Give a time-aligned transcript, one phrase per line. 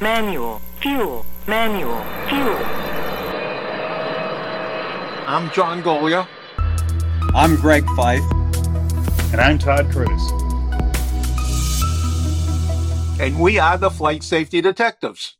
[0.00, 2.58] Manual, fuel, manual, fuel.
[5.26, 6.28] I'm John Goglia.
[7.34, 8.22] I'm Greg Feith.
[9.32, 10.30] And I'm Todd Curtis.
[13.18, 15.36] And we are the Flight Safety Detectives.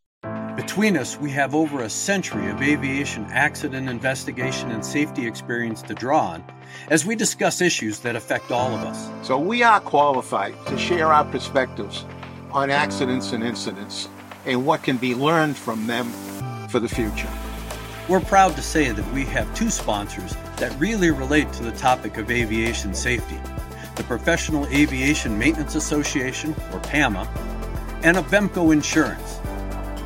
[0.65, 5.95] Between us, we have over a century of aviation accident investigation and safety experience to
[5.95, 6.45] draw on
[6.89, 9.29] as we discuss issues that affect all of us.
[9.29, 12.07] So we are qualified to share our perspectives
[12.51, 14.09] on accidents and incidents
[14.47, 16.07] and what can be learned from them
[16.71, 17.31] for the future.
[18.09, 22.17] We're proud to say that we have two sponsors that really relate to the topic
[22.17, 23.39] of aviation safety
[23.97, 27.29] the Professional Aviation Maintenance Association, or PAMA,
[28.03, 29.39] and Avemco Insurance.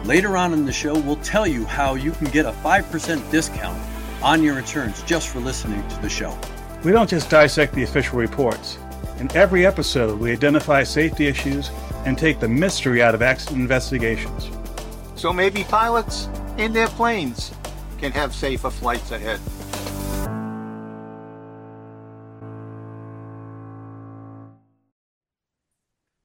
[0.05, 3.79] Later on in the show, we'll tell you how you can get a 5% discount
[4.23, 6.37] on your insurance just for listening to the show.
[6.85, 8.79] We don't just dissect the official reports.
[9.19, 11.71] In every episode, we identify safety issues
[12.07, 14.49] and take the mystery out of accident investigations.
[15.17, 17.53] So maybe pilots in their planes
[17.99, 19.41] can have safer flights ahead.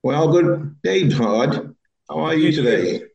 [0.03, 1.75] Well, good day, Todd.
[2.07, 3.05] How are you today?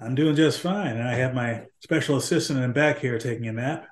[0.00, 0.96] I'm doing just fine.
[0.96, 3.86] And I have my special assistant in back here taking a nap.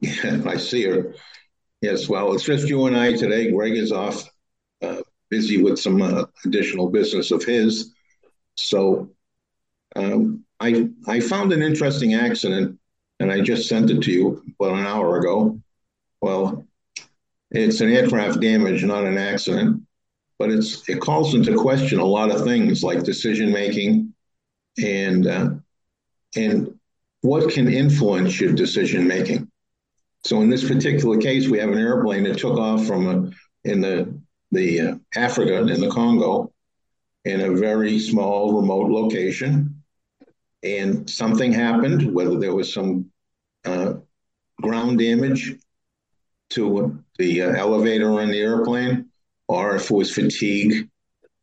[0.00, 1.14] Yeah, I see her.
[1.80, 3.50] Yes, well, it's just you and I today.
[3.50, 4.28] Greg is off,
[4.82, 5.00] uh,
[5.30, 7.94] busy with some uh, additional business of his.
[8.56, 9.10] So
[9.94, 12.78] um, I I found an interesting accident,
[13.20, 15.60] and I just sent it to you about an hour ago.
[16.20, 16.66] Well,
[17.52, 19.84] it's an aircraft damage, not an accident
[20.38, 24.14] but it's it calls into question a lot of things like decision making
[24.82, 25.50] and uh,
[26.36, 26.78] and
[27.22, 29.50] what can influence your decision making.
[30.24, 33.80] So in this particular case, we have an airplane that took off from a, in
[33.80, 36.52] the the uh, Africa in the Congo
[37.24, 39.82] in a very small remote location,
[40.62, 42.14] and something happened.
[42.14, 43.10] Whether there was some
[43.64, 43.94] uh,
[44.60, 45.56] ground damage
[46.50, 49.06] to the uh, elevator on the airplane,
[49.48, 50.88] or if it was fatigue.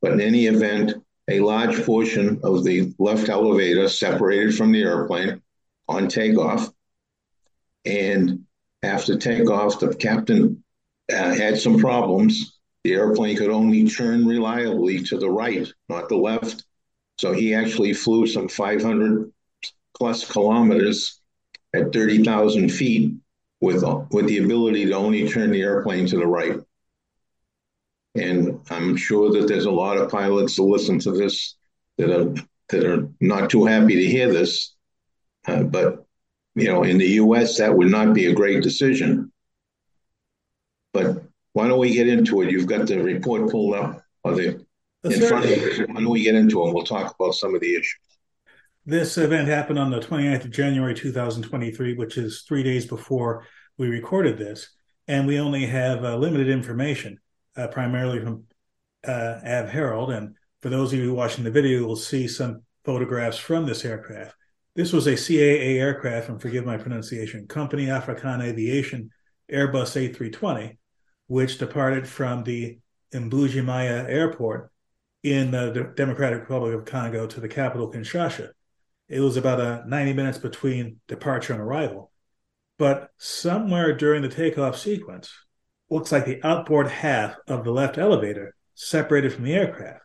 [0.01, 0.93] But in any event,
[1.27, 5.41] a large portion of the left elevator separated from the airplane
[5.87, 6.71] on takeoff.
[7.85, 8.45] And
[8.83, 10.63] after takeoff, the captain
[11.11, 12.59] uh, had some problems.
[12.83, 16.65] The airplane could only turn reliably to the right, not the left.
[17.17, 19.31] So he actually flew some 500
[19.97, 21.21] plus kilometers
[21.73, 23.13] at 30,000 feet
[23.61, 26.59] with, with the ability to only turn the airplane to the right.
[28.15, 31.55] And I'm sure that there's a lot of pilots that listen to this
[31.97, 32.33] that are
[32.69, 34.73] that are not too happy to hear this.
[35.47, 36.05] Uh, but
[36.55, 39.31] you know, in the U.S., that would not be a great decision.
[40.93, 42.51] But why don't we get into it?
[42.51, 44.65] You've got the report pulled up, or the
[45.03, 45.85] in front of you.
[45.87, 46.73] Why don't we get into it?
[46.73, 47.99] We'll talk about some of the issues.
[48.85, 53.45] This event happened on the 29th of January 2023, which is three days before
[53.77, 54.69] we recorded this,
[55.07, 57.19] and we only have uh, limited information
[57.57, 58.43] uh, primarily from
[59.07, 60.11] uh, Av Herald.
[60.11, 64.35] And for those of you watching the video, will see some photographs from this aircraft.
[64.75, 69.09] This was a CAA aircraft, and forgive my pronunciation, Company Africaine Aviation
[69.51, 70.77] Airbus A320,
[71.27, 72.79] which departed from the
[73.13, 74.71] Mbuji-Mayi airport
[75.23, 78.49] in the Democratic Republic of Congo to the capital, Kinshasa.
[79.07, 82.11] It was about a 90 minutes between departure and arrival.
[82.77, 85.31] But somewhere during the takeoff sequence,
[85.89, 90.01] looks like the outboard half of the left elevator separated from the aircraft.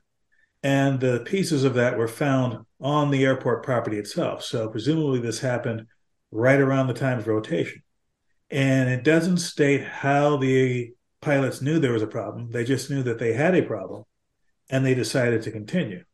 [0.63, 4.45] And the pieces of that were found on the airport property itself.
[4.45, 5.87] So presumably this happened
[6.31, 7.83] right around the time of rotation.
[8.51, 12.51] And it doesn't state how the pilots knew there was a problem.
[12.51, 14.05] They just knew that they had a problem
[14.69, 16.05] and they decided to continue.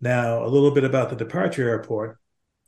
[0.00, 2.18] Now, a little bit about the departure airport.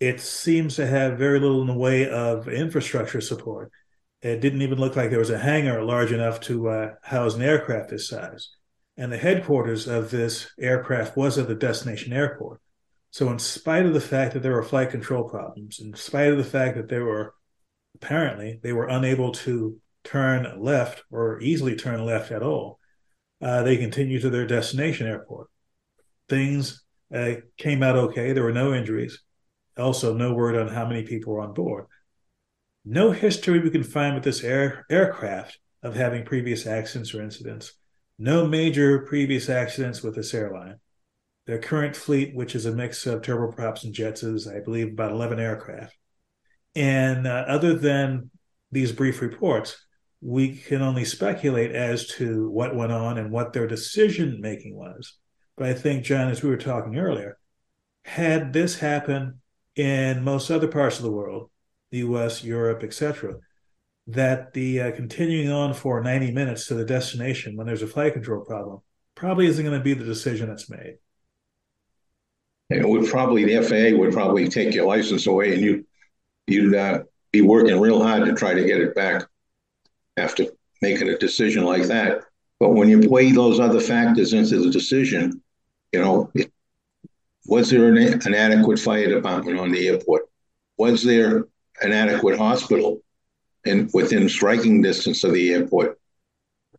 [0.00, 3.70] It seems to have very little in the way of infrastructure support.
[4.22, 7.42] It didn't even look like there was a hangar large enough to uh, house an
[7.42, 8.50] aircraft this size.
[9.00, 12.60] And the headquarters of this aircraft was at the destination airport.
[13.10, 16.36] So, in spite of the fact that there were flight control problems, in spite of
[16.36, 17.34] the fact that they were
[17.96, 22.78] apparently they were unable to turn left or easily turn left at all,
[23.42, 25.48] uh, they continued to their destination airport.
[26.28, 28.32] Things uh, came out okay.
[28.32, 29.20] There were no injuries.
[29.76, 31.86] Also, no word on how many people were on board
[32.84, 37.74] no history we can find with this air, aircraft of having previous accidents or incidents.
[38.22, 40.76] No major previous accidents with this airline.
[41.46, 45.12] Their current fleet, which is a mix of turboprops and jets, is, I believe, about
[45.12, 45.96] 11 aircraft.
[46.76, 48.30] And uh, other than
[48.70, 49.86] these brief reports,
[50.20, 55.16] we can only speculate as to what went on and what their decision making was.
[55.56, 57.38] But I think, John, as we were talking earlier,
[58.04, 59.36] had this happened
[59.76, 61.48] in most other parts of the world,
[61.90, 63.36] the US, Europe, etc.,
[64.06, 68.12] that the uh, continuing on for 90 minutes to the destination when there's a flight
[68.12, 68.80] control problem
[69.14, 70.96] probably isn't going to be the decision that's made.
[72.70, 75.84] It would probably the FAA would probably take your license away, and you
[76.46, 77.02] you'd uh,
[77.32, 79.24] be working real hard to try to get it back
[80.16, 80.44] after
[80.80, 82.22] making a decision like that.
[82.58, 85.42] But when you weigh those other factors into the decision,
[85.92, 86.30] you know,
[87.46, 90.28] was there an, an adequate fire department on the airport?
[90.76, 91.46] Was there
[91.82, 93.02] an adequate hospital
[93.64, 95.98] in within striking distance of the airport?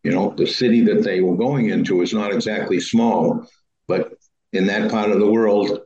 [0.02, 3.46] You know, the city that they were going into is not exactly small,
[3.86, 4.14] but
[4.52, 5.80] in that part of the world,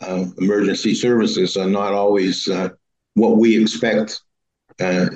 [0.00, 2.70] uh, emergency services are not always uh,
[3.14, 4.20] what we expect
[4.80, 5.06] uh,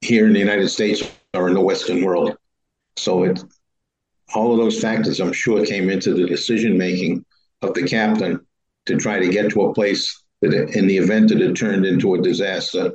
[0.00, 1.02] here in the United States
[1.34, 2.36] or in the Western world.
[2.96, 3.42] So it,
[4.34, 7.24] all of those factors, I'm sure, came into the decision making
[7.62, 8.44] of the captain
[8.86, 12.14] to try to get to a place that, in the event that it turned into
[12.14, 12.92] a disaster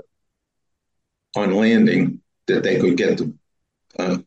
[1.35, 3.33] on landing, that they could get the
[4.00, 4.18] uh,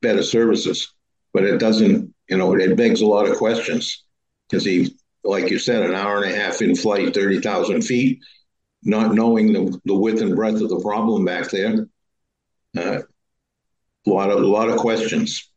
[0.00, 0.92] better services.
[1.32, 4.04] But it doesn't, you know, it begs a lot of questions
[4.48, 8.20] because he, like you said, an hour and a half in flight, 30,000 feet,
[8.82, 11.86] not knowing the, the width and breadth of the problem back there.
[12.76, 13.00] Uh,
[14.06, 15.50] a lot of a lot of questions.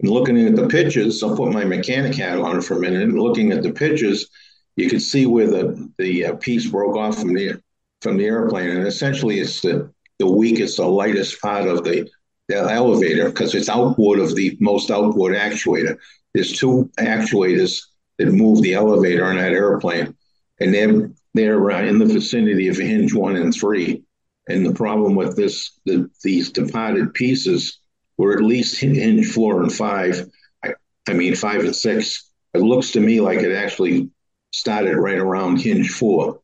[0.00, 3.02] And looking at the pitches, I'll put my mechanic hat on for a minute.
[3.02, 4.28] And looking at the pitches,
[4.76, 7.60] you can see where the the uh, piece broke off from the
[8.00, 12.08] from the airplane, and essentially it's the the weakest, the lightest part of the
[12.48, 15.96] the elevator because it's outboard of the most outboard actuator.
[16.34, 17.82] There's two actuators
[18.18, 20.14] that move the elevator on that airplane,
[20.60, 24.02] and they're they're uh, in the vicinity of hinge one and three.
[24.48, 27.78] And the problem with this, the, these departed pieces
[28.18, 30.28] were at least hinge four and five.
[30.64, 30.74] I,
[31.08, 32.30] I mean, five and six.
[32.52, 34.10] It looks to me like it actually
[34.50, 36.40] started right around hinge four.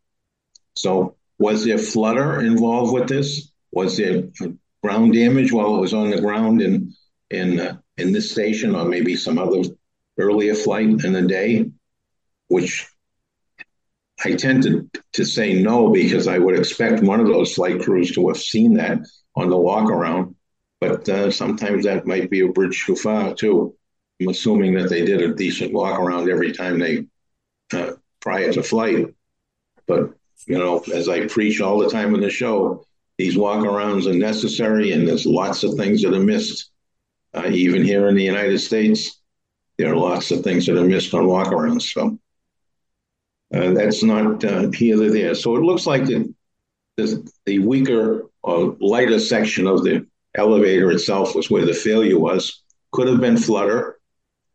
[0.75, 3.53] So, was there flutter involved with this?
[3.73, 4.25] Was there
[4.83, 6.95] ground damage while it was on the ground in
[7.31, 9.63] in uh, in this station, or maybe some other
[10.19, 11.71] earlier flight in the day?
[12.49, 12.87] Which
[14.25, 18.13] I tend to, to say no because I would expect one of those flight crews
[18.15, 18.99] to have seen that
[19.37, 20.35] on the walk around.
[20.81, 23.77] But uh, sometimes that might be a bridge too far, too.
[24.21, 27.07] I'm assuming that they did a decent walk around every time they,
[27.73, 29.15] uh, prior to flight.
[29.87, 30.15] But,
[30.47, 32.87] you know, as I preach all the time in the show,
[33.19, 36.71] these walk arounds are necessary and there's lots of things that are missed.
[37.35, 39.21] Uh, even here in the United States,
[39.77, 41.83] there are lots of things that are missed on walk arounds.
[41.93, 42.19] So,
[43.53, 45.35] uh, that's not uh, here or there.
[45.35, 46.33] So it looks like the,
[46.97, 52.63] the, the weaker or lighter section of the elevator itself was where the failure was.
[52.93, 53.99] Could have been flutter.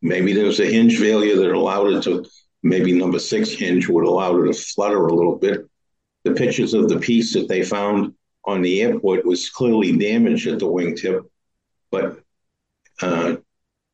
[0.02, 2.26] Maybe there was a hinge failure that allowed it to,
[2.62, 5.68] maybe number six hinge would allow it to flutter a little bit.
[6.24, 8.14] The pictures of the piece that they found
[8.46, 11.26] on the airport was clearly damaged at the wingtip,
[11.92, 12.20] but
[13.02, 13.38] uh,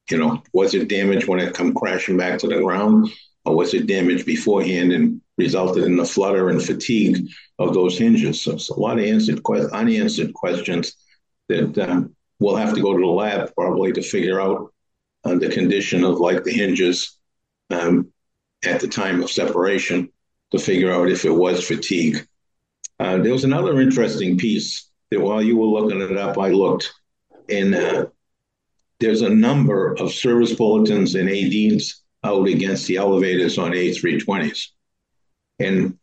[0.10, 3.10] you know, was it damaged when it come crashing back to the ground?
[3.46, 8.42] or was it damaged beforehand and resulted in the flutter and fatigue of those hinges?
[8.42, 9.42] So it's a lot of answered,
[9.72, 10.96] unanswered questions
[11.48, 14.74] that um, we'll have to go to the lab probably to figure out
[15.24, 17.18] uh, the condition of like the hinges
[17.70, 18.12] um,
[18.64, 20.10] at the time of separation
[20.52, 22.28] to figure out if it was fatigue.
[23.00, 26.94] Uh, there was another interesting piece that while you were looking it up, I looked,
[27.48, 28.08] and uh,
[29.00, 34.68] there's a number of service bulletins and ADs out against the elevators on A320s.
[35.60, 35.98] And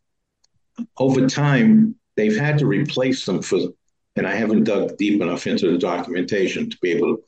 [0.97, 3.59] over time, they've had to replace them for,
[4.15, 7.23] and I haven't dug deep enough into the documentation to be able to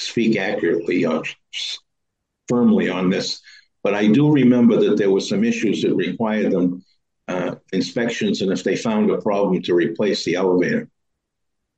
[0.00, 1.22] speak accurately or
[2.48, 3.40] firmly on this.
[3.84, 6.84] But I do remember that there were some issues that required them
[7.28, 10.88] uh, inspections and if they found a problem to replace the elevator.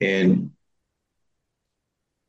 [0.01, 0.53] And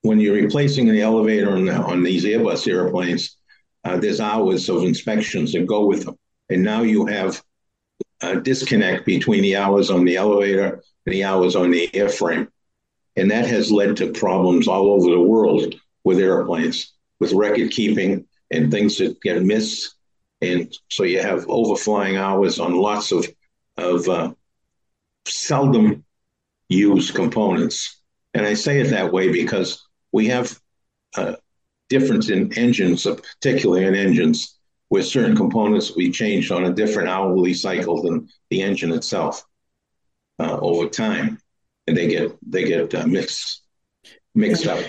[0.01, 3.37] when you're replacing the elevator on, the, on these Airbus airplanes,
[3.83, 6.15] uh, there's hours of inspections that go with them.
[6.49, 7.41] And now you have
[8.21, 12.47] a disconnect between the hours on the elevator and the hours on the airframe.
[13.15, 18.27] And that has led to problems all over the world with airplanes, with record keeping
[18.51, 19.95] and things that get missed.
[20.41, 23.25] And so you have overflying hours on lots of,
[23.77, 24.33] of uh,
[25.27, 26.03] seldom
[26.69, 28.01] used components.
[28.33, 30.59] And I say it that way because we have
[31.17, 31.35] uh,
[31.89, 34.57] difference in engines, particularly in engines,
[34.89, 39.43] where certain components we changed on a different hourly cycle than the engine itself.
[40.39, 41.39] uh, over time,
[41.87, 43.61] and they get they get uh, mixed
[44.33, 44.83] mixed up.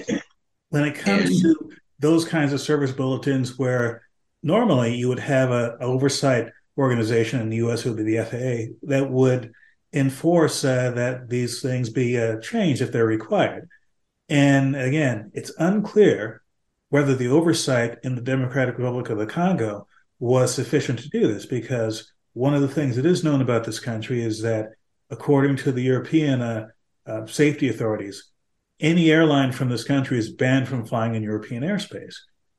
[0.71, 4.03] When it comes and, to those kinds of service bulletins, where
[4.47, 7.85] normally you would have a, a oversight organization in the U.S.
[7.85, 9.53] would be the FAA that would
[9.93, 13.69] enforce uh, that these things be uh, changed if they're required.
[14.29, 16.43] And again, it's unclear
[16.91, 19.88] whether the oversight in the Democratic Republic of the Congo
[20.21, 23.81] was sufficient to do this, because one of the things that is known about this
[23.81, 24.71] country is that,
[25.11, 26.69] according to the European uh,
[27.07, 28.31] uh safety authorities,
[28.79, 32.15] any airline from this country is banned from flying in European airspace.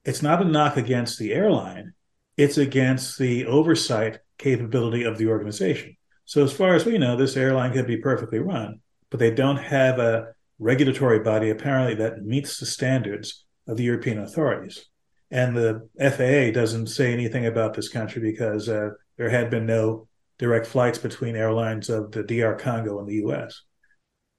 [0.07, 1.93] It's not a knock against the airline,
[2.37, 5.97] it's against the oversight capability of the organization.
[6.23, 9.57] So, as far as we know, this airline could be perfectly run, but they don't
[9.57, 14.85] have a regulatory body apparently that meets the standards of the European authorities.
[15.29, 20.07] And the FAA doesn't say anything about this country because uh, there had been no
[20.39, 23.61] direct flights between airlines of the DR Congo and the US.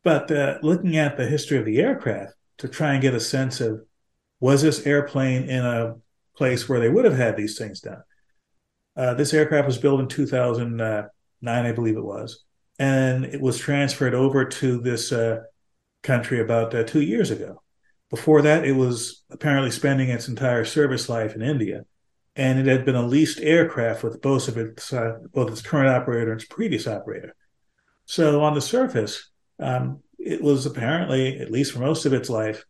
[0.03, 3.61] But uh, looking at the history of the aircraft to try and get a sense
[3.61, 3.83] of
[4.41, 5.97] was this airplane in a
[6.37, 8.03] place where they would have had these things done?
[8.97, 12.45] Uh, this aircraft was built in 2009, I believe it was,
[12.79, 15.43] and it was transferred over to this uh,
[16.03, 17.63] country about uh, two years ago.
[18.11, 21.85] Before that, it was apparently spending its entire service life in India,
[22.35, 25.89] and it had been a leased aircraft with both of its uh, both its current
[25.89, 27.35] operator and its previous operator.
[28.07, 29.31] So on the surface,
[29.61, 32.65] um, it was apparently, at least for most of its life,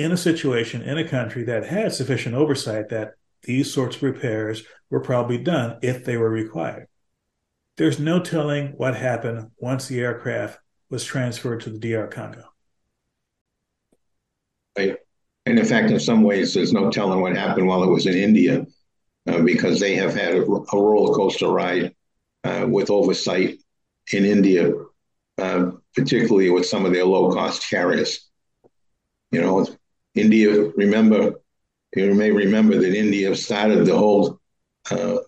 [0.00, 4.62] in a situation in a country that had sufficient oversight that these sorts of repairs
[4.90, 6.86] were probably done if they were required.
[7.76, 10.58] There's no telling what happened once the aircraft
[10.90, 12.44] was transferred to the DR Congo.
[14.76, 18.14] And in fact, in some ways, there's no telling what happened while it was in
[18.14, 18.66] India
[19.26, 21.94] uh, because they have had a, a roller coaster ride
[22.44, 23.58] uh, with oversight
[24.12, 24.72] in India
[25.40, 28.28] uh, particularly with some of their low cost carriers.
[29.30, 29.66] You know,
[30.14, 31.34] India, remember,
[31.94, 34.40] you may remember that India started the whole
[34.90, 35.18] uh,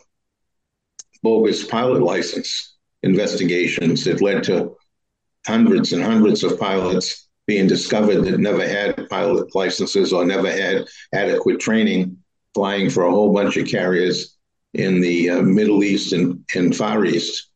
[1.22, 4.04] bogus pilot license investigations.
[4.04, 4.76] That led to
[5.46, 10.86] hundreds and hundreds of pilots being discovered that never had pilot licenses or never had
[11.12, 12.16] adequate training
[12.54, 14.36] flying for a whole bunch of carriers
[14.74, 17.48] in the uh, Middle East and, and Far East,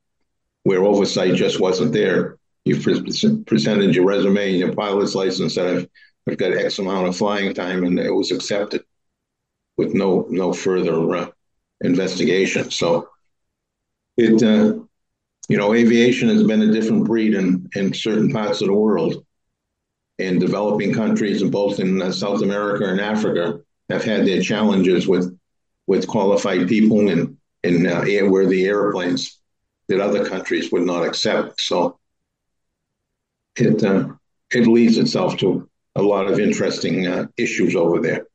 [0.64, 2.38] where oversight just wasn't there.
[2.64, 5.88] You pre- presented your resume and your pilot's license and I've,
[6.28, 8.85] I've got X amount of flying time, and it was accepted
[9.76, 11.30] with no no further uh,
[11.80, 12.71] investigation.
[12.71, 13.09] So
[14.16, 14.80] it uh,
[15.49, 19.25] you know aviation has been a different breed in in certain parts of the world.
[20.18, 25.38] In developing countries, both in uh, South America and Africa, have had their challenges with
[25.87, 29.38] with qualified people and in uh, airworthy airplanes
[29.88, 31.61] that other countries would not accept.
[31.61, 31.99] So
[33.56, 34.09] it uh,
[34.52, 38.26] it leads itself to a lot of interesting uh, issues over there.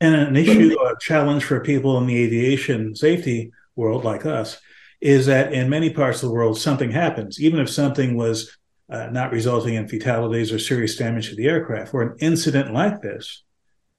[0.00, 4.60] And an issue, a challenge for people in the aviation safety world like us,
[5.00, 8.58] is that in many parts of the world, something happens, even if something was
[8.90, 13.00] uh, not resulting in fatalities or serious damage to the aircraft, or an incident like
[13.00, 13.44] this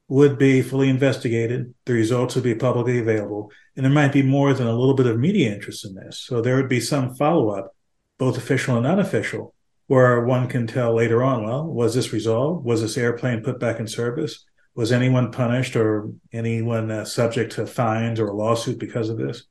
[0.07, 1.73] would be fully investigated.
[1.85, 5.07] The results would be publicly available, and there might be more than a little bit
[5.07, 6.19] of media interest in this.
[6.19, 7.75] So there would be some follow up,
[8.17, 9.53] both official and unofficial,
[9.87, 12.65] where one can tell later on, well, was this resolved?
[12.65, 14.45] Was this airplane put back in service?
[14.75, 19.43] Was anyone punished or anyone uh, subject to fines or a lawsuit because of this?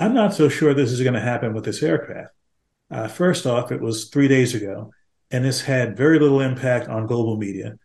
[0.00, 2.32] I'm not so sure this is going to happen with this aircraft.
[2.90, 4.90] Uh, first off, it was three days ago,
[5.30, 7.76] and this had very little impact on global media.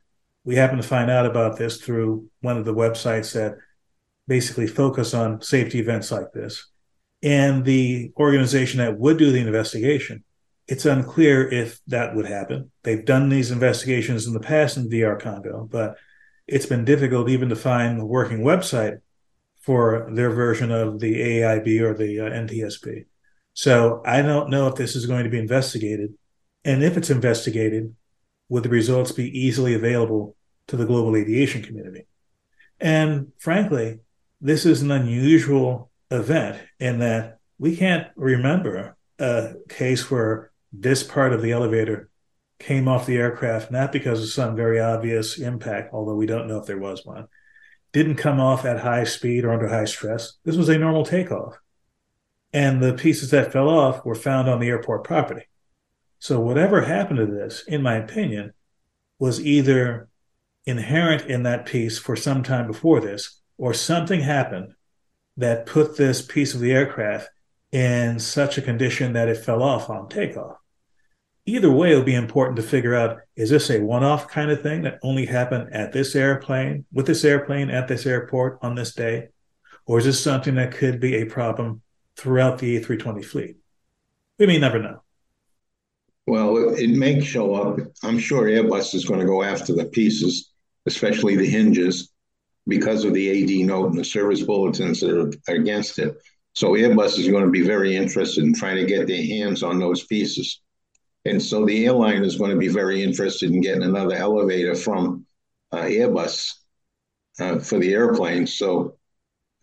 [0.46, 3.58] We happened to find out about this through one of the websites that
[4.28, 6.70] basically focus on safety events like this.
[7.22, 10.24] And the organization that would do the investigation
[10.68, 12.72] it's unclear if that would happen.
[12.84, 15.98] They've done these investigations in the past in DR Congo, but
[16.48, 19.00] it's been difficult even to find a working website
[19.62, 23.06] for their version of the AIB or the uh, NTSB.
[23.54, 26.14] So I don't know if this is going to be investigated.
[26.66, 27.96] And if it's investigated,
[28.50, 30.36] would the results be easily available
[30.68, 32.08] to the global aviation community?
[32.80, 34.00] And frankly,
[34.42, 41.32] this is an unusual event in that we can't remember a case where this part
[41.32, 42.10] of the elevator
[42.60, 46.58] came off the aircraft not because of some very obvious impact, although we don't know
[46.58, 47.28] if there was one.
[47.92, 50.34] Didn't come off at high speed or under high stress.
[50.44, 51.58] This was a normal takeoff.
[52.52, 55.44] And the pieces that fell off were found on the airport property.
[56.20, 58.54] So, whatever happened to this, in my opinion,
[59.20, 60.08] was either
[60.66, 64.74] inherent in that piece for some time before this, or something happened
[65.38, 67.30] that put this piece of the aircraft
[67.72, 70.58] in such a condition that it fell off on takeoff.
[71.46, 74.62] Either way, it'll be important to figure out is this a one off kind of
[74.62, 78.94] thing that only happened at this airplane, with this airplane at this airport on this
[78.94, 79.30] day?
[79.86, 81.82] Or is this something that could be a problem
[82.16, 83.58] throughout the A320 fleet?
[84.40, 85.02] We may never know.
[86.26, 87.80] Well, it may show up.
[88.02, 90.52] I'm sure Airbus is going to go after the pieces,
[90.86, 92.12] especially the hinges,
[92.66, 96.16] because of the AD note and the service bulletins that are against it.
[96.54, 99.80] So Airbus is going to be very interested in trying to get their hands on
[99.80, 100.62] those pieces.
[101.26, 105.26] And so the airline is going to be very interested in getting another elevator from
[105.72, 106.54] uh, Airbus
[107.40, 108.46] uh, for the airplane.
[108.46, 108.98] So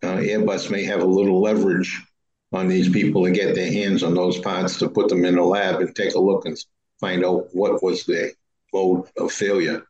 [0.03, 2.03] uh, Airbus may have a little leverage
[2.53, 5.45] on these people to get their hands on those parts to put them in a
[5.45, 6.59] lab and take a look and
[6.99, 8.33] find out what was the
[8.73, 9.87] mode of failure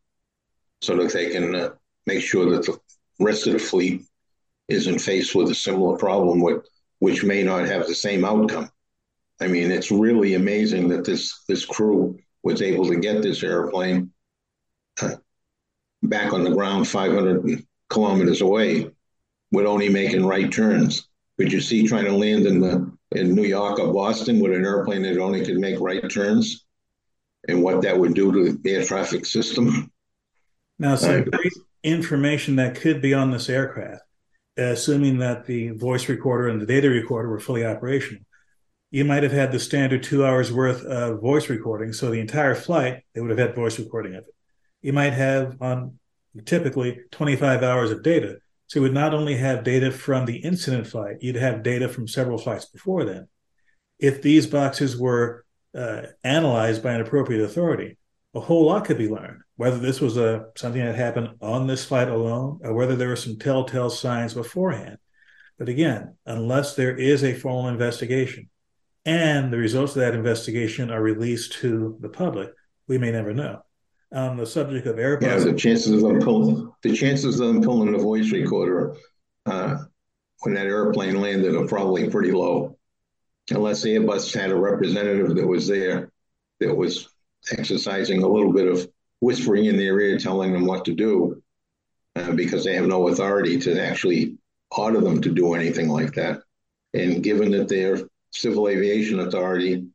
[0.82, 1.70] so that they can uh,
[2.06, 2.78] make sure that the
[3.18, 4.02] rest of the fleet
[4.68, 6.66] isn't faced with a similar problem with,
[6.98, 8.70] which may not have the same outcome.
[9.40, 14.12] I mean, it's really amazing that this this crew was able to get this airplane
[15.00, 15.16] uh,
[16.02, 18.90] back on the ground 500 kilometers away
[19.50, 21.08] with only making right turns.
[21.38, 24.64] Could you see trying to land in the in New York or Boston with an
[24.64, 26.66] airplane that only could make right turns,
[27.48, 29.90] and what that would do to the air traffic system?
[30.78, 34.02] Now, some uh, great information that could be on this aircraft,
[34.58, 38.22] assuming that the voice recorder and the data recorder were fully operational
[38.90, 41.92] you might have had the standard two hours worth of voice recording.
[41.92, 44.34] So the entire flight, they would have had voice recording of it.
[44.82, 45.98] You might have on
[46.44, 48.38] typically 25 hours of data.
[48.66, 52.08] So you would not only have data from the incident flight, you'd have data from
[52.08, 53.28] several flights before then.
[53.98, 55.44] If these boxes were
[55.76, 57.96] uh, analyzed by an appropriate authority,
[58.34, 59.42] a whole lot could be learned.
[59.56, 63.16] Whether this was a something that happened on this flight alone, or whether there were
[63.16, 64.98] some telltale signs beforehand.
[65.58, 68.48] But again, unless there is a formal investigation,
[69.10, 72.52] and the results of that investigation are released to the public,
[72.86, 73.60] we may never know.
[74.12, 77.62] On the subject of Airbus, yeah, the chances of them pulling the chances of them
[77.62, 78.96] pulling a voice recorder
[79.46, 79.78] uh,
[80.40, 82.76] when that airplane landed are probably pretty low,
[83.50, 86.12] unless Airbus had a representative that was there
[86.60, 87.08] that was
[87.50, 88.88] exercising a little bit of
[89.20, 91.42] whispering in their ear, telling them what to do,
[92.14, 94.36] uh, because they have no authority to actually
[94.76, 96.40] order them to do anything like that.
[96.94, 98.00] And given that they're
[98.32, 99.86] Civil Aviation Authority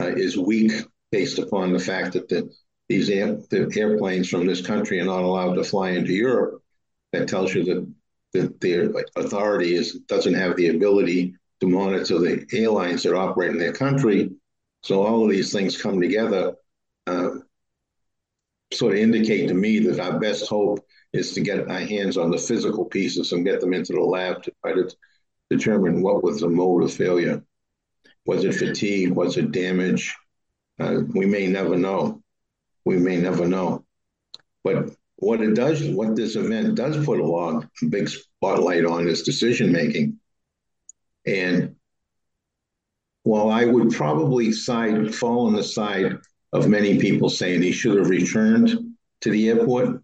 [0.00, 0.72] uh, is weak
[1.10, 2.50] based upon the fact that the,
[2.88, 6.62] these air, the airplanes from this country are not allowed to fly into Europe.
[7.12, 7.94] That tells you that,
[8.34, 13.58] that their authority is doesn't have the ability to monitor the airlines that operate in
[13.58, 14.30] their country.
[14.82, 16.54] So all of these things come together,
[17.06, 17.30] uh,
[18.72, 20.78] sort of indicate to me that our best hope
[21.12, 24.42] is to get our hands on the physical pieces and get them into the lab
[24.44, 24.88] to try to
[25.50, 27.42] determine what was the mode of failure.
[28.26, 29.10] Was it fatigue?
[29.10, 30.16] Was it damage?
[30.78, 32.22] Uh, we may never know.
[32.84, 33.84] We may never know.
[34.64, 39.22] But what it does, what this event does put a long, big spotlight on is
[39.22, 40.18] decision making.
[41.26, 41.76] And
[43.22, 46.18] while I would probably side fall on the side
[46.52, 50.02] of many people saying he should have returned to the airport,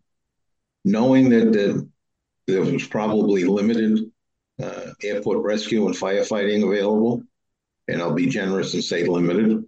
[0.85, 1.89] knowing that the,
[2.47, 4.11] there was probably limited
[4.63, 7.23] uh, airport rescue and firefighting available,
[7.89, 9.65] and I'll be generous and say limited.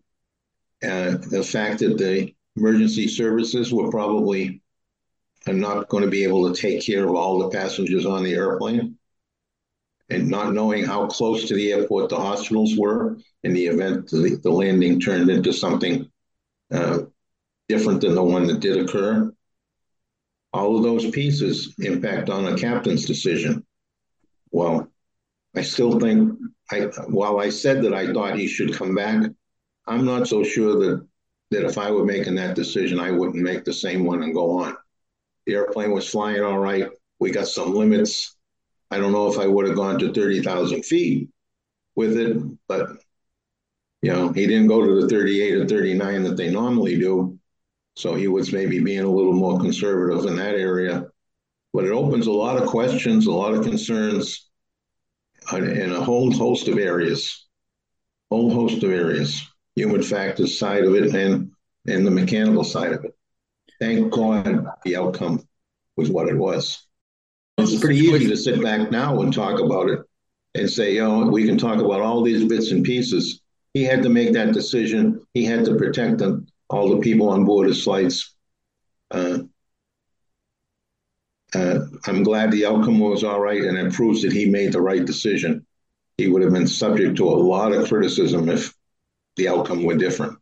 [0.83, 4.63] And the fact that the emergency services were probably
[5.47, 8.97] not going to be able to take care of all the passengers on the airplane,
[10.11, 14.39] and not knowing how close to the airport the hospitals were in the event the,
[14.43, 16.11] the landing turned into something
[16.73, 17.01] uh,
[17.69, 19.33] different than the one that did occur.
[20.53, 23.65] All of those pieces impact on a captain's decision.
[24.51, 24.91] Well,
[25.59, 26.39] I still think
[26.71, 29.29] I, while I said that I thought he should come back,
[29.89, 31.07] I'm not so sure that
[31.51, 34.59] that if I were making that decision, I wouldn't make the same one and go
[34.61, 34.77] on.
[35.47, 36.89] The airplane was flying all right.
[37.19, 38.37] We got some limits.
[38.91, 41.31] I don't know if I would have gone to 30,000 feet
[41.97, 42.37] with it,
[42.69, 42.91] but
[44.03, 47.37] you know, he didn't go to the 38 or 39 that they normally do.
[47.97, 51.09] So he was maybe being a little more conservative in that area.
[51.73, 54.48] But it opens a lot of questions, a lot of concerns
[55.53, 57.47] in a whole host of areas,
[58.31, 61.51] whole host of areas, human factors side of it and
[61.87, 63.15] and the mechanical side of it.
[63.81, 65.47] Thank God the outcome
[65.97, 66.87] was what it was.
[67.57, 70.01] It's pretty easy to sit back now and talk about it
[70.55, 73.41] and say, oh, we can talk about all these bits and pieces.
[73.75, 75.27] He had to make that decision.
[75.35, 78.35] He had to protect them, all the people on board his flights.
[79.11, 79.39] Uh,
[81.55, 84.81] uh, I'm glad the outcome was all right, and it proves that he made the
[84.81, 85.67] right decision.
[86.17, 88.75] He would have been subject to a lot of criticism if
[89.37, 90.39] the outcome were different.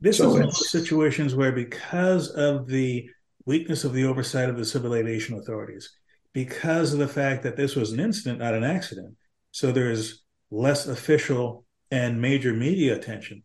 [0.00, 3.10] This So is one of situations where, because of the
[3.46, 5.90] weakness of the oversight of the civil aviation authorities,
[6.32, 9.16] because of the fact that this was an incident, not an accident,
[9.50, 13.44] so there's less official and major media attention.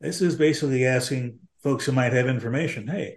[0.00, 3.16] This is basically asking folks who might have information, hey,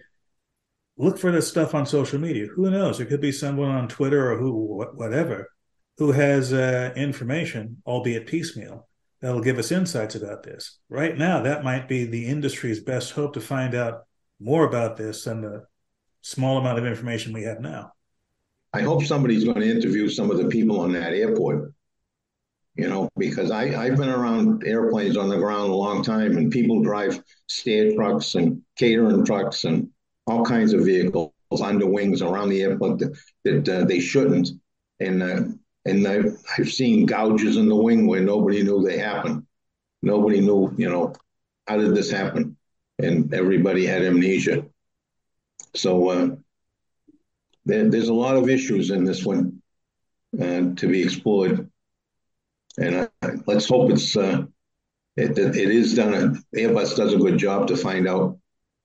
[0.98, 2.48] look for this stuff on social media.
[2.48, 3.00] Who knows?
[3.00, 5.50] It could be someone on Twitter or who, whatever,
[5.98, 8.88] who has uh, information, albeit piecemeal,
[9.22, 10.80] that'll give us insights about this.
[10.90, 14.04] Right now, that might be the industry's best hope to find out
[14.40, 15.66] more about this than the
[16.22, 17.94] small amount of information we have now.
[18.74, 21.74] I hope somebody's going to interview some of the people on that airport.
[22.76, 26.52] You know, because I, I've been around airplanes on the ground a long time and
[26.52, 29.90] people drive stair trucks and catering trucks and
[30.28, 31.32] all kinds of vehicles
[31.62, 34.50] under wings around the airport that, that uh, they shouldn't.
[35.00, 35.42] And uh,
[35.86, 39.46] and I've, I've seen gouges in the wing where nobody knew they happened.
[40.02, 41.14] Nobody knew, you know,
[41.68, 42.58] how did this happen?
[43.00, 44.66] And everybody had amnesia.
[45.76, 46.36] So uh,
[47.66, 49.62] there, there's a lot of issues in this one
[50.40, 51.70] uh, to be explored.
[52.78, 54.46] And uh, let's hope it's uh,
[55.16, 56.44] it, it is done.
[56.56, 58.38] Airbus does a good job to find out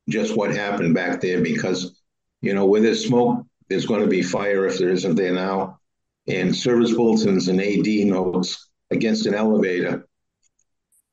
[0.09, 2.01] just what happened back there because
[2.41, 5.79] you know where there's smoke, there's going to be fire if there isn't there now.
[6.27, 10.09] And service bulletins and AD notes against an elevator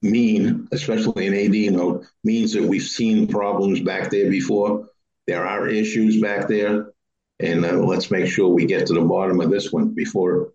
[0.06, 4.88] mean, especially an AD note, means that we've seen problems back there before.
[5.28, 6.92] There are issues back there,
[7.40, 10.54] and uh, let's make sure we get to the bottom of this one before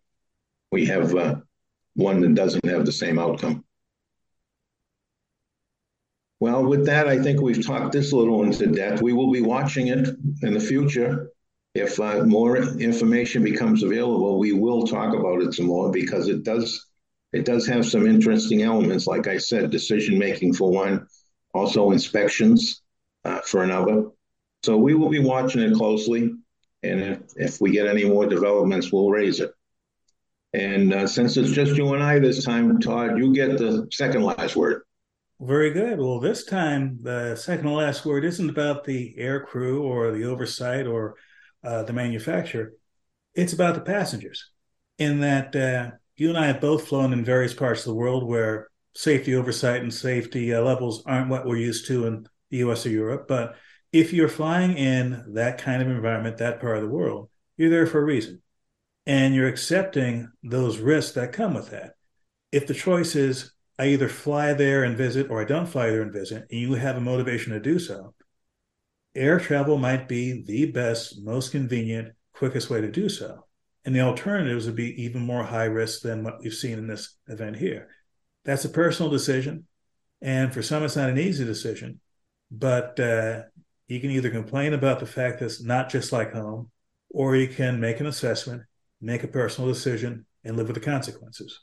[0.70, 1.36] we have uh,
[1.94, 3.64] one that doesn't have the same outcome.
[6.40, 9.02] Well, with that, I think we've talked this little into death.
[9.02, 10.08] We will be watching it
[10.42, 11.30] in the future.
[11.74, 16.42] If uh, more information becomes available, we will talk about it some more because it
[16.42, 16.86] does
[17.32, 19.06] it does have some interesting elements.
[19.06, 21.06] Like I said, decision making for one,
[21.54, 22.82] also inspections
[23.24, 24.06] uh, for another.
[24.64, 26.34] So we will be watching it closely,
[26.82, 29.52] and if, if we get any more developments, we'll raise it.
[30.54, 34.24] And uh, since it's just you and I this time, Todd, you get the second
[34.24, 34.82] last word.
[35.40, 35.98] Very good.
[35.98, 40.24] Well, this time, the second to last word isn't about the air crew or the
[40.24, 41.14] oversight or
[41.64, 42.74] uh, the manufacturer.
[43.34, 44.50] It's about the passengers,
[44.98, 48.24] in that uh, you and I have both flown in various parts of the world
[48.24, 52.84] where safety oversight and safety uh, levels aren't what we're used to in the US
[52.84, 53.26] or Europe.
[53.26, 53.56] But
[53.92, 57.86] if you're flying in that kind of environment, that part of the world, you're there
[57.86, 58.42] for a reason.
[59.06, 61.94] And you're accepting those risks that come with that.
[62.52, 66.02] If the choice is, I either fly there and visit or I don't fly there
[66.02, 68.12] and visit, and you have a motivation to do so,
[69.14, 73.46] air travel might be the best, most convenient, quickest way to do so.
[73.86, 77.16] And the alternatives would be even more high risk than what we've seen in this
[77.26, 77.88] event here.
[78.44, 79.66] That's a personal decision.
[80.20, 82.00] And for some, it's not an easy decision.
[82.50, 83.44] But uh,
[83.88, 86.70] you can either complain about the fact that it's not just like home,
[87.08, 88.64] or you can make an assessment,
[89.00, 91.60] make a personal decision, and live with the consequences.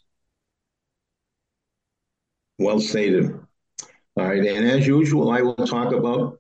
[2.60, 3.40] Well stated.
[4.16, 6.40] All right, and as usual, I will talk about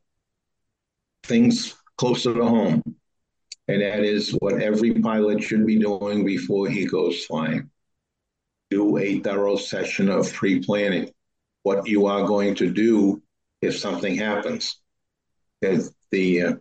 [1.23, 2.81] things closer to home,
[3.67, 7.69] and that is what every pilot should be doing before he goes flying.
[8.71, 11.11] Do a thorough session of pre-planning.
[11.63, 13.21] What you are going to do
[13.61, 14.79] if something happens.
[15.61, 16.53] The, the uh,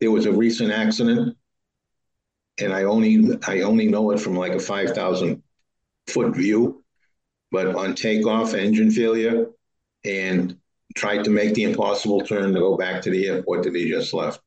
[0.00, 1.36] there was a recent accident,
[2.58, 5.42] and I only I only know it from like a five thousand
[6.06, 6.83] foot view
[7.54, 9.46] but on takeoff, engine failure,
[10.04, 10.58] and
[10.96, 14.12] tried to make the impossible turn to go back to the airport that he just
[14.12, 14.40] left.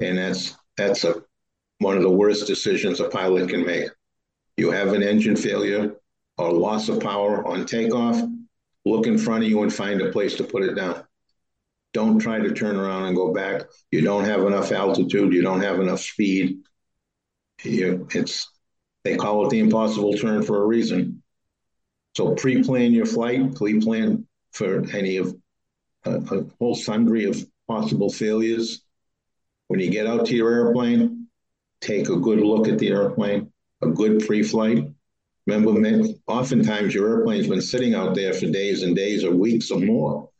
[0.00, 1.22] And that's that's a
[1.78, 3.90] one of the worst decisions a pilot can make.
[4.56, 5.96] You have an engine failure
[6.38, 8.22] or loss of power on takeoff,
[8.86, 11.04] look in front of you and find a place to put it down.
[11.92, 13.64] Don't try to turn around and go back.
[13.90, 16.60] You don't have enough altitude, you don't have enough speed.
[17.62, 18.50] You, it's
[19.04, 21.15] they call it the impossible turn for a reason.
[22.16, 25.36] So pre-plan your flight, pre-plan for any of
[26.06, 28.80] a, a, whole sundry of possible failures.
[29.68, 31.26] When you get out to your airplane,
[31.82, 33.52] take a good look at the airplane,
[33.82, 34.88] a good pre-flight.
[35.46, 39.80] Remember, oftentimes your airplane's been sitting out there for days and days or weeks or
[39.80, 40.30] more.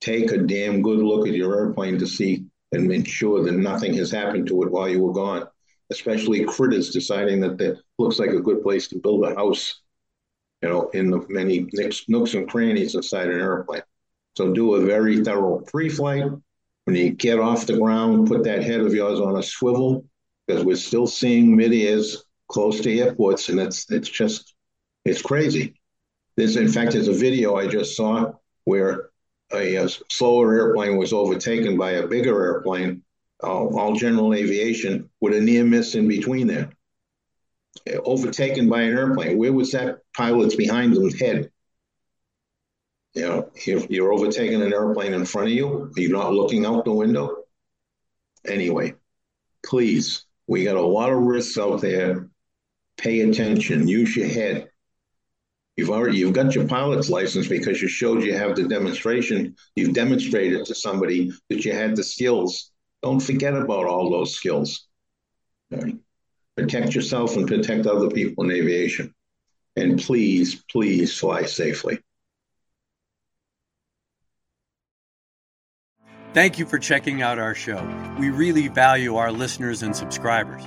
[0.00, 4.10] Take a damn good look at your airplane to see and ensure that nothing has
[4.10, 5.46] happened to it while you were gone,
[5.90, 9.80] especially critters deciding that that looks like a good place to build a house
[10.62, 11.68] you know, in the many
[12.08, 13.82] nooks and crannies inside an airplane.
[14.36, 16.24] So do a very thorough pre-flight.
[16.84, 20.04] When you get off the ground, put that head of yours on a swivel
[20.46, 24.54] because we're still seeing mid-airs close to airports, and it's it's just
[25.04, 25.74] it's crazy.
[26.36, 28.32] There's in fact there's a video I just saw
[28.64, 29.10] where
[29.52, 33.02] a, a slower airplane was overtaken by a bigger airplane,
[33.42, 36.70] all, all general aviation, with a near miss in between there.
[38.04, 39.38] Overtaken by an airplane.
[39.38, 41.50] Where was that pilot's behind them head?
[43.14, 45.90] You know, you're, you're overtaking an airplane in front of you.
[45.96, 47.44] you're you not looking out the window?
[48.46, 48.94] Anyway,
[49.64, 52.28] please, we got a lot of risks out there.
[52.96, 53.88] Pay attention.
[53.88, 54.70] Use your head.
[55.76, 59.54] You've already you've got your pilot's license because you showed you have the demonstration.
[59.76, 62.72] You've demonstrated to somebody that you had the skills.
[63.02, 64.88] Don't forget about all those skills.
[65.70, 65.96] Right?
[66.58, 69.14] Protect yourself and protect other people in aviation.
[69.76, 72.00] And please, please fly safely.
[76.34, 77.80] Thank you for checking out our show.
[78.18, 80.62] We really value our listeners and subscribers.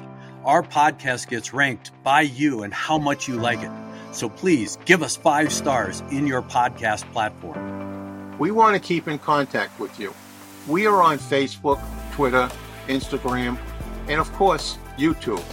[0.46, 3.72] Our podcast gets ranked by you and how much you like it.
[4.14, 8.38] So please give us five stars in your podcast platform.
[8.40, 10.14] We want to keep in contact with you.
[10.70, 11.82] We are on Facebook,
[12.14, 12.50] Twitter,
[12.88, 13.58] Instagram,
[14.08, 15.44] and of course, YouTube.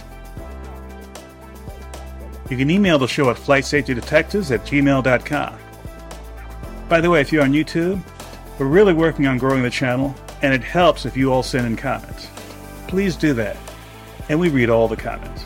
[2.49, 5.59] You can email the show at flightsafetydetectives at gmail.com.
[6.89, 8.01] By the way, if you're on YouTube,
[8.57, 11.75] we're really working on growing the channel, and it helps if you all send in
[11.75, 12.27] comments.
[12.87, 13.55] Please do that,
[14.29, 15.43] and we read all the comments.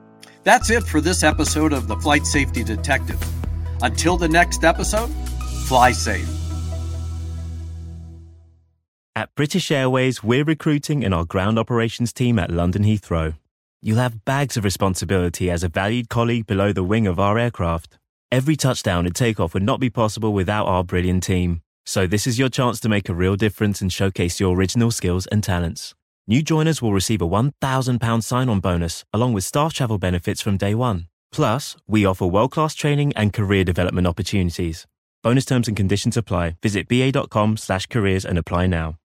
[0.43, 3.21] That's it for this episode of the Flight Safety Detective.
[3.83, 5.11] Until the next episode,
[5.67, 6.27] fly safe.
[9.15, 13.35] At British Airways, we're recruiting in our ground operations team at London Heathrow.
[13.83, 17.99] You'll have bags of responsibility as a valued colleague below the wing of our aircraft.
[18.31, 21.61] Every touchdown and takeoff would not be possible without our brilliant team.
[21.85, 25.27] So this is your chance to make a real difference and showcase your original skills
[25.27, 25.93] and talents.
[26.27, 30.75] New joiners will receive a £1,000 sign-on bonus along with staff travel benefits from day
[30.75, 31.07] one.
[31.31, 34.85] Plus, we offer world-class training and career development opportunities.
[35.23, 36.57] Bonus terms and conditions apply.
[36.61, 38.97] Visit ba.com slash careers and apply now.